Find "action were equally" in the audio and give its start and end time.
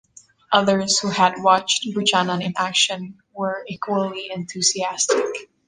2.57-4.31